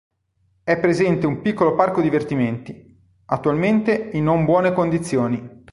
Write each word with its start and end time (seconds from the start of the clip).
È 0.63 0.79
presente 0.79 1.27
un 1.27 1.43
piccolo 1.43 1.75
parco 1.75 2.01
divertimenti, 2.01 2.99
attualmente 3.25 4.09
in 4.13 4.23
non 4.23 4.45
buone 4.45 4.73
condizioni. 4.73 5.61